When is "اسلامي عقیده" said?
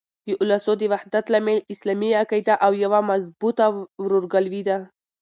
1.73-2.53